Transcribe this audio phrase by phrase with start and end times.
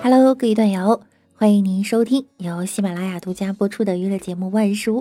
[0.00, 1.00] Hello，各位段友，
[1.36, 5.00] 欢迎您收听由喜马拉雅独家播出的娱乐节目《万事屋》。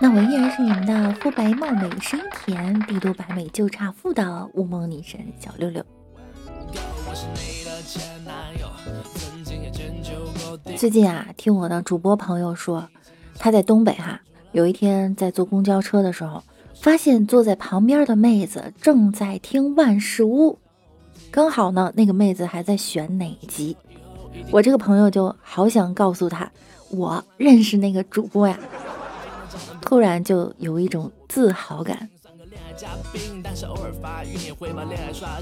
[0.00, 5.84] 那我依然是你们的肤白貌美、声甜、帝都白美就差富的雾蒙女神小六六。
[10.76, 12.88] 最近啊，听我的主播朋友说，
[13.38, 14.20] 他在东北哈，
[14.52, 16.42] 有一天在坐公交车的时候，
[16.80, 20.58] 发现坐在旁边的妹子正在听万事屋，
[21.30, 23.76] 刚好呢，那个妹子还在选哪集。
[24.50, 26.50] 我这个朋友就好想告诉他，
[26.90, 28.58] 我认识那个主播呀，
[29.80, 32.08] 突然就有一种自豪感。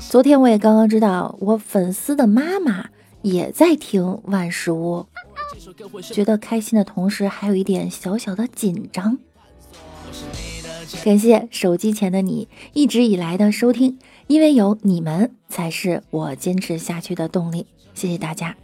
[0.08, 2.86] 昨天我也刚刚知道，我粉丝的妈妈
[3.22, 5.04] 也在听万事屋，
[6.00, 9.18] 觉得开心的同时，还有一点小小的紧张。
[11.04, 17.66] 感谢手机前的你一直以来的收听，因为有你们，才是我坚持下去的动力。
[17.94, 18.56] 谢谢大家。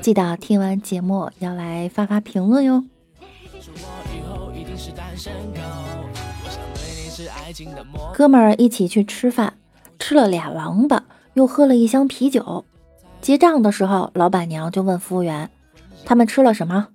[0.00, 2.84] 记得听完节目要来发发评论哟。
[8.12, 9.54] 哥们儿一起去吃饭，
[9.98, 11.04] 吃了俩王八，
[11.34, 12.64] 又喝了一箱啤酒。
[13.20, 15.50] 结账的时候，老板娘就问服务员
[16.04, 16.88] ：“他们吃了什么？”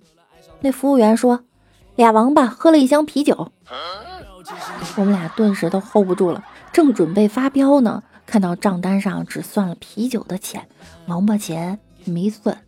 [0.62, 1.44] 那服务员说
[1.96, 3.52] ：“俩王八，喝了一箱啤酒。”
[4.96, 10.68] 我们俩顿时都 hold 不住了，正准备发飙呢，看到账单上只算了啤酒的钱，
[11.06, 12.58] 王八钱没算。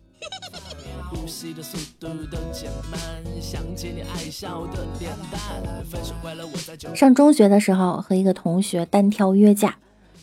[6.93, 9.77] 上中学的时候，和一个同学单挑约架。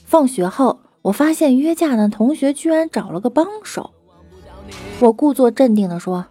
[0.04, 3.92] 放学后，我发现约架的同学居然找了个帮手。
[5.00, 6.26] 我故作镇定地说：“，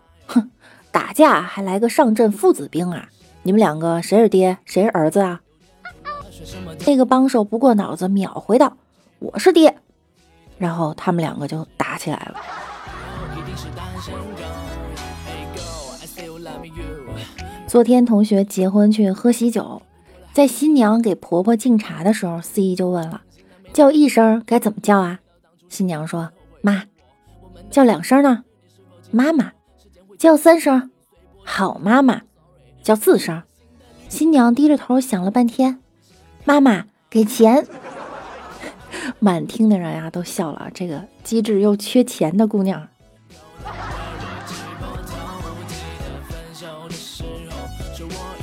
[0.91, 3.09] 打架还来个上阵父子兵啊？
[3.43, 5.41] 你们两个谁是爹，谁是儿子啊？”
[6.85, 8.77] 那个帮手不过脑子，秒回道
[9.19, 9.77] ：“我是爹。”
[10.57, 12.41] 然后他们两个就打起来了。
[17.67, 19.81] 昨天同学结婚去喝喜酒，
[20.33, 23.21] 在新娘给婆婆敬茶的时候，司仪就问了
[23.73, 25.19] ：“叫一声该怎么叫啊？”
[25.69, 26.83] 新娘说：“妈。”
[27.71, 28.43] 叫两声呢？
[29.11, 29.51] 妈妈。
[30.21, 30.91] 叫三声？
[31.43, 32.21] 好妈妈。
[32.83, 33.41] 叫四声？
[34.07, 35.79] 新娘低着头想了半天
[36.45, 37.65] ：“妈妈给钱。
[39.17, 42.87] ”满厅的人呀都笑了，这个机智又缺钱的姑娘。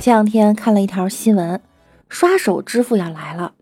[0.01, 1.61] 前两天看了一条新闻，
[2.09, 3.53] 刷手支付要来了。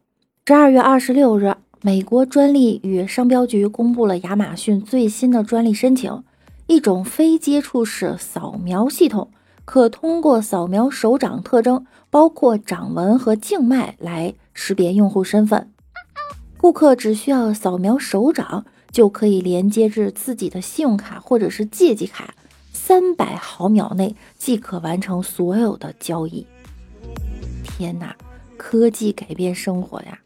[0.48, 6.24] 十二月二十六日，美国专利与商标局公布了亚马逊最新的专利申请，
[6.68, 9.32] 一种非接触式扫描系统，
[9.64, 15.72] 可通过扫描手掌特征，包括掌纹和静脉来识别用户身份。
[16.58, 22.34] 顾客只需要扫描手掌，就可以连接至自己的信用卡或者是借记卡。
[22.74, 26.46] 三百毫秒内即可完成所有的交易。
[27.64, 28.16] 天哪，
[28.58, 30.20] 科技改变生活呀！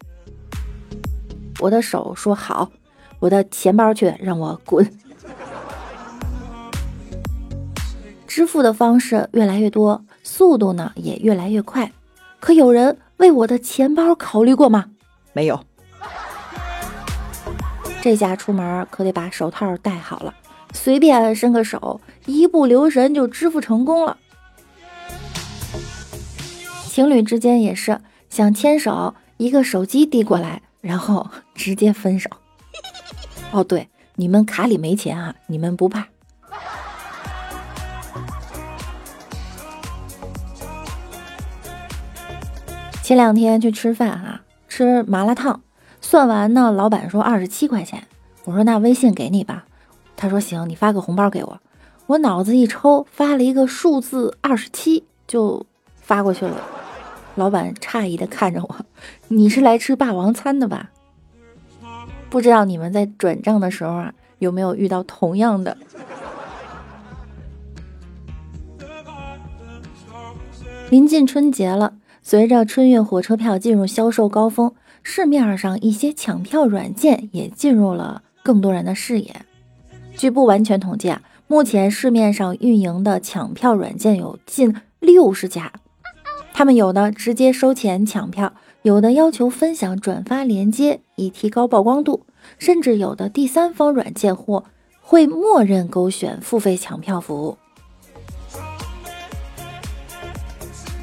[1.60, 2.72] 我的手说好，
[3.20, 4.92] 我的钱包却让我滚。
[8.34, 11.92] 支付的方式越来越多，速度呢也越来越快。
[12.40, 14.86] 可有人为我的钱包考虑过吗？
[15.34, 15.66] 没有。
[18.02, 20.34] 这下出门可得把手套戴好了。
[20.72, 24.16] 随便伸个手，一不留神就支付成功了。
[26.86, 28.00] 情侣之间也是，
[28.30, 32.30] 想牵手，一个手机递过来，然后 直接分手。
[33.52, 35.36] 哦，对，你们卡里没钱啊？
[35.48, 36.08] 你们不怕？
[43.12, 45.60] 前两天去吃饭啊，吃麻辣烫，
[46.00, 48.08] 算完呢，老板说二十七块钱，
[48.46, 49.66] 我说那微信给你吧。
[50.16, 51.60] 他说：“行，你发个红包给我。”
[52.08, 55.66] 我脑子一抽，发了一个数字二十七，就
[55.98, 56.56] 发过去了。
[57.36, 58.78] 老板诧异的看着我
[59.28, 60.92] ：“你是来吃霸王餐的吧？”
[62.32, 65.76] 不知道你们在转账的时候啊，有没有遇到同样的？
[70.90, 79.42] 临近春节了，随着春运火车票进入销售高峰，市面上一些抢票软件也进入了更多人的视野。
[80.16, 85.74] 据不完全统计啊，目前市面上运营的抢票软件有近六十家，
[86.54, 88.54] 他们有的直接收钱抢票，
[88.84, 92.26] 有的要求分享转发链接以提高曝光度，
[92.60, 94.64] 甚至有的第三方软件或
[95.02, 97.58] 会默认勾选付费抢票服务。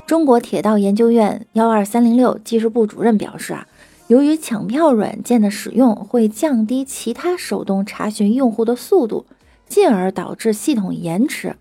[0.08, 3.68] 中国铁道研究院幺二三零六技术部主任表示啊，
[4.06, 9.26] 由于抢票软件的使用会降低其他手动查询用户的速度，
[9.66, 11.56] 进而导致系统延迟。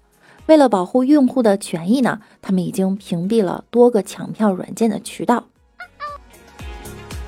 [0.46, 5.44] 为了保护用户的权益呢，他们已经屏蔽了多个抢票软件的渠道。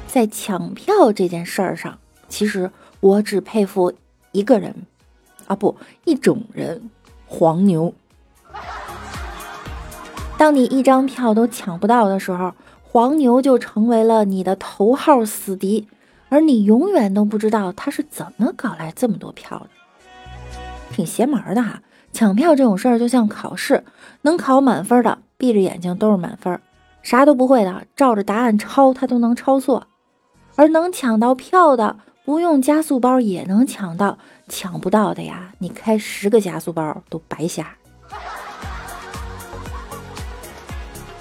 [0.07, 1.99] 在抢票这件事儿上，
[2.29, 3.91] 其实我只佩服
[4.31, 4.73] 一个人，
[5.47, 5.75] 啊不，
[6.05, 6.89] 一种人，
[7.27, 7.93] 黄牛。
[10.39, 15.85] 当你一张票都抢不到的时候，黄牛就成为了你的头号死敌，
[16.29, 19.67] 而你永远都不知道他是怎么搞来这么多票的，
[20.95, 21.81] 挺邪门的哈。
[22.13, 23.83] 抢票这种事儿就像考试，
[24.21, 26.57] 能考满分的闭着眼睛都是满分，
[27.03, 29.87] 啥都不会的照着答案抄他都能抄错，
[30.55, 37.75] 而能抢到票的不用加速包也能抢到，抢不到的呀，你开十个加速包都白瞎。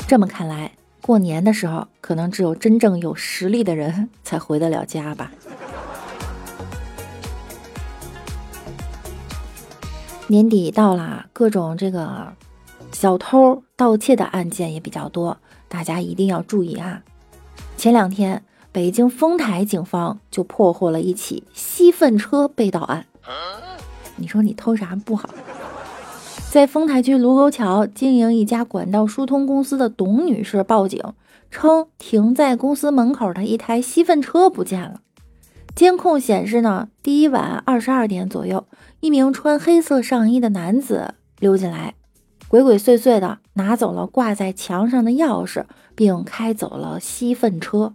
[0.09, 0.73] 这么看来，
[1.03, 5.31] 过年的时候可能只有真正有实力的人 才回得了家吧。
[10.29, 12.33] 年底到了，各种这个
[12.91, 15.37] 小偷盗窃的案件也比较多，
[15.69, 17.03] 大家一定要注意啊！
[17.77, 23.05] 前两天，北京丰台警方就破获了一起吸粪车被盗案。
[24.17, 25.29] 你说你偷啥不好？
[26.51, 31.03] 在丰台区卢沟桥经营一家管道疏通公司的董女士报警
[31.51, 35.03] 称，停在公司门口的一台吸粪车不见了。
[35.75, 38.67] 监控显示呢，第一晚二十二点左右，
[39.01, 41.95] 一名穿黑色上衣的男子溜进来，
[42.49, 47.93] 鬼鬼祟祟的拿走了挂在墙上的钥匙，并开走了吸粪车。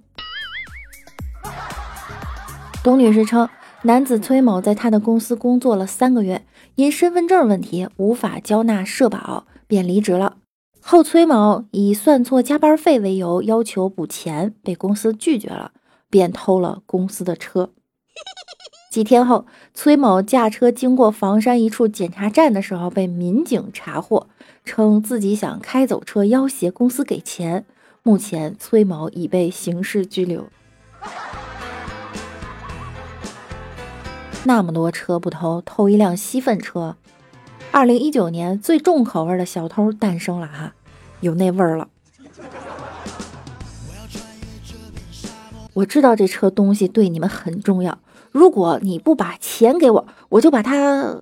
[2.83, 3.49] 董女士称，
[3.81, 6.45] 男子崔某在她的公司工作了三个月。
[6.75, 10.37] 因身份证问题无法交纳社保，便离职了。
[10.81, 15.71] 后崔某以算错加班费为由要求补钱，被公司拒绝了，
[16.09, 17.69] 便偷了公司的车。
[18.91, 24.27] 几天后，崔某驾车经过房山一处检查站的时候，被民警查获，
[24.65, 27.65] 称自己想开走车要挟公司给钱。
[28.03, 30.47] 目前，崔某已被刑事拘留。
[34.45, 36.97] 那么多车不偷，偷一辆吸粪车。
[37.71, 40.73] 二零一九年最重口味的小偷诞生了哈，
[41.21, 41.87] 有那味儿了。
[45.73, 47.97] 我知道这车东西对你们很重要，
[48.31, 51.19] 如果你不把钱给我，我就把它。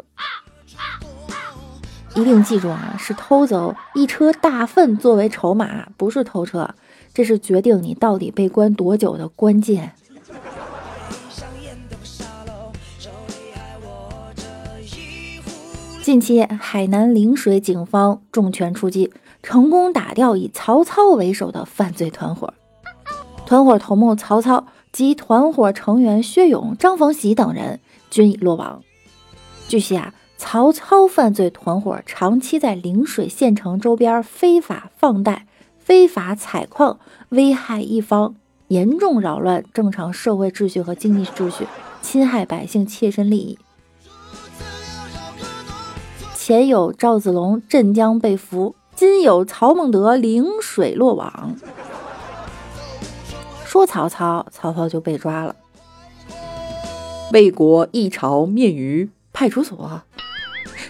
[2.13, 6.69] 一定记住啊，是偷走一车大粪作为筹码，不是偷车。
[7.13, 9.93] 这是决定你到底被关多久的关键。
[16.11, 22.53] 近期，海南陵水警方重拳出击，成功打掉以曹操为首的犯罪团伙。
[23.45, 27.79] 团伙头目曹操及团伙成员薛勇、张逢喜等人
[28.09, 28.81] 均已落网。
[29.69, 35.47] 据悉啊，曹操犯罪团伙长期在陵水县城周边非法放贷、
[35.79, 36.99] 非法采矿，
[37.29, 38.35] 危害一方，
[38.67, 41.65] 严重扰乱正常社会秩序和经济秩序，
[42.01, 43.57] 侵害百姓切身利益。
[46.43, 51.55] 前有赵子龙镇江被俘，今有曹孟德陵水落网。
[53.63, 55.55] 说曹操，曹操就被抓了。
[57.31, 60.01] 魏国一朝灭于派出所，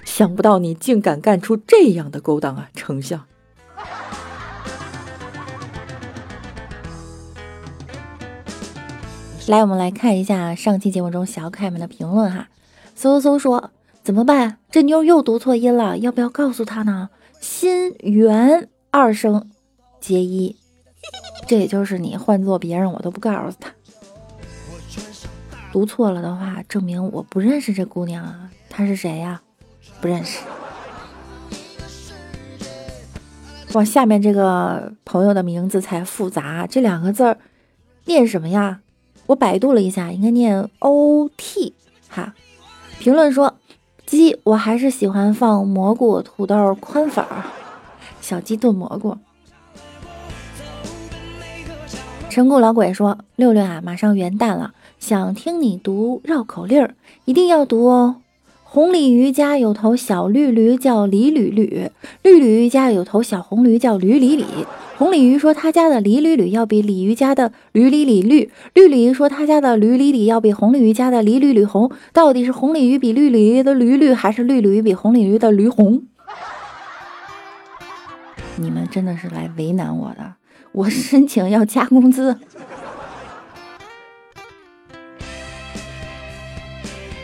[0.05, 3.25] 想不到你竟敢干出这样的勾当啊，丞相！
[9.47, 12.47] 来，我们来看一下上期节目中小可爱们的评论哈。
[12.97, 13.71] 嗖嗖说。
[14.03, 14.57] 怎么办？
[14.71, 17.09] 这妞又读错音了，要不要告诉她呢？
[17.39, 19.49] 心元二声
[19.99, 20.57] 结一，
[21.47, 23.71] 这也就是你换做别人，我都不告诉她。
[25.71, 28.49] 读错了的话，证明我不认识这姑娘啊。
[28.69, 29.41] 她是谁呀？
[30.01, 30.39] 不认识。
[33.73, 37.37] 哇，下面这个朋友的名字才复杂，这两个字儿
[38.05, 38.81] 念什么呀？
[39.27, 41.75] 我百度了一下，应该念 O T
[42.09, 42.33] 哈。
[42.97, 43.55] 评论说。
[44.11, 47.45] 鸡，我还是喜欢放蘑菇、土豆、宽粉儿，
[48.19, 49.15] 小鸡炖蘑菇。
[52.29, 58.17] 陈谷老鬼说：“六六啊，马上元旦了，想听你读绕口令儿，一定要读哦。
[58.65, 61.89] 红鲤鱼家有头小绿驴，叫李吕吕；
[62.21, 64.43] 绿鲤鱼家有头小红驴，叫驴李李。”
[65.01, 76.03] 红鲤鱼说：“他家的鲤鲤鲤要比鲤鱼家的驴鲤鲤绿。”绿鲤鱼说：“他家的驴鲤鲤要比红鲤鱼家的李李李红。”到底是红鲤鱼比绿鲤鱼的驴绿，还是绿鲤鱼比红鲤鱼的驴红？
[78.57, 80.35] 你们真的是来为难我的，
[80.71, 82.37] 我申请要加工资。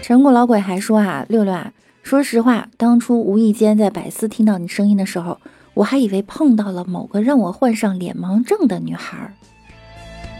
[0.01, 5.39] 陈谷老鬼还说啊，六六啊，说实话，当初无意间在百思听到你声音的时候，
[5.77, 9.35] 我还以为碰到了某个让我患上脸盲症的女孩。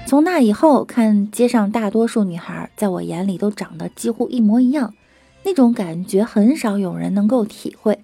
[0.08, 4.96] 从那以后，看街上大多数女孩，在我眼里都长得几乎一模一样，
[5.44, 8.00] 那种感觉很少有人能够体会。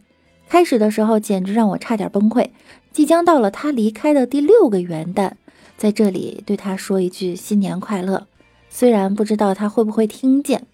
[0.47, 2.49] 开始的时候，简直让我差点崩溃。
[2.91, 5.31] 即将到了他离开的第六个元旦，
[5.75, 8.27] 在这里对他说一句新年快乐，
[8.69, 10.67] 虽然不知道他会不会听见。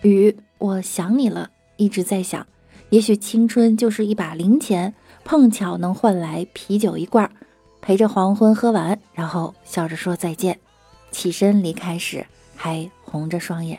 [0.00, 2.46] 雨，我想你了，一直在想。
[2.88, 7.30] 也许青春就是一把零钱，碰巧能换来啤酒一罐，
[7.80, 10.58] 陪着黄昏喝完，然后笑着说再见。
[11.10, 13.78] 起身离开时，还红着双眼。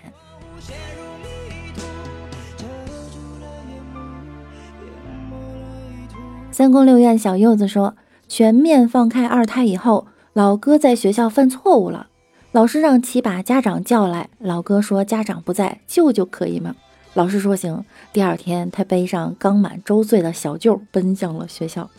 [6.51, 7.95] 三宫六院小柚子说
[8.27, 12.07] ：“全面放开二胎以后，老哥在学校犯错误了。”
[12.51, 16.75] 老师让其把家长叫来，老哥说家长不在，舅舅可以吗？
[17.13, 17.83] 老师说行。
[18.13, 21.89] 第二天，他背上刚满周岁的小舅，奔向了学校。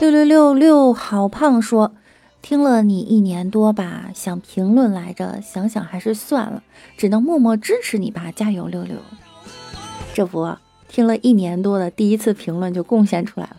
[0.00, 1.94] 六六六六，好胖说，
[2.42, 6.62] 听了你一年多吧，想评论来着，想想还是算了，
[6.96, 8.98] 只能默默支持你吧，加油六六。
[10.12, 10.56] 这不，
[10.88, 13.56] 听了一年多的第一次评论就贡献出来了。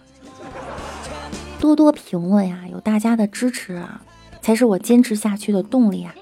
[1.59, 4.01] 多多评论呀，有大家的支持啊，
[4.45, 6.13] 才是我坚持下去的动力啊！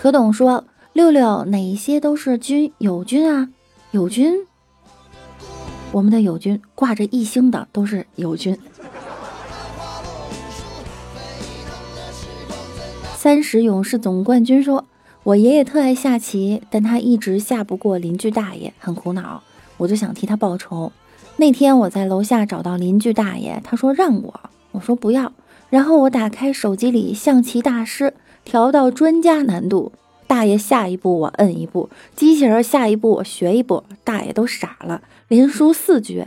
[0.00, 3.48] 何董说六六哪些都是军友军啊？
[3.90, 4.46] 友军，
[5.90, 8.56] 我们的友军挂着一星的都是友军。
[13.16, 14.84] 三十勇士总冠军说，
[15.24, 19.42] 我爷爷特爱下棋，但他一直下不过邻居大爷，很苦恼。
[19.78, 20.92] 我就想替他报仇。
[21.42, 25.32] 那天我在楼下找到邻居大爷，他说让我，我说不要。
[25.70, 29.90] 然后我打开手机里象棋大师，调到专家难度。
[30.28, 36.24] 大爷下一步我摁一步，机器人下一步我学一步，大爷都傻了，连输四局。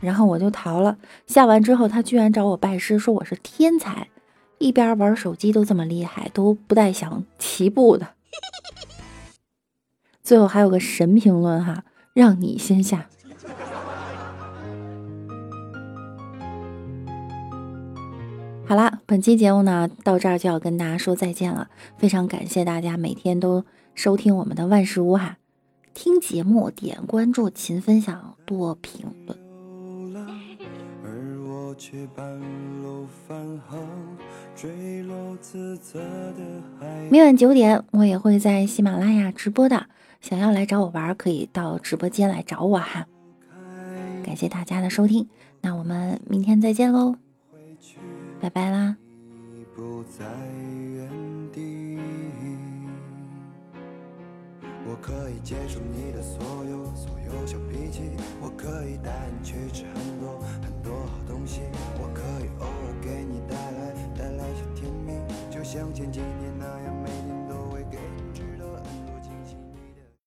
[0.00, 0.96] 然后我就逃了。
[1.26, 4.08] 下完之后，他居然找我拜师，说我是天才，
[4.56, 8.08] 一边玩手机都这么厉害，都不带想棋步的。
[10.24, 11.84] 最后还有个神评论哈。
[12.14, 13.08] 让你先下。
[18.66, 21.68] 好啦，本期节目呢到这儿就要跟大家说再见了。
[21.98, 23.62] 非常感谢大家每天都
[23.94, 25.36] 收听我们的万事屋哈，
[25.92, 29.38] 听节目点关注，勤分享，多评论。
[37.10, 39.86] 每晚九点，我也会在喜马拉雅直播的。
[40.22, 43.06] 想要来找我玩，可以到直播间来找我哈。
[44.24, 45.28] 感谢大家的收听，
[45.60, 47.16] 那我们明天再见喽，
[48.44, 48.94] 拜拜啦。
[49.74, 50.22] 不在
[50.92, 51.08] 原
[51.50, 51.98] 地
[54.86, 58.02] 我可以接受你的所有所有小脾气，
[58.42, 61.62] 我可以带你去吃很多很多好东西，
[61.96, 65.18] 我可以偶尔给你带来带来小甜蜜，
[65.50, 66.63] 就像前几年。